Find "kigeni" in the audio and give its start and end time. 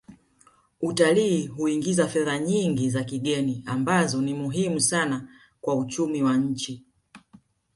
3.03-3.63